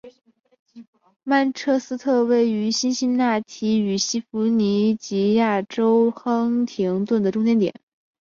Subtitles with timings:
[1.23, 7.71] 曼彻斯特位于辛辛那提与西弗吉尼亚州亨廷顿的中间点。